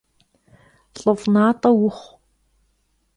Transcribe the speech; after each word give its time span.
Lh'ıf' 1.01 1.27
nat'e 1.33 1.69
vuxhu! 1.79 2.13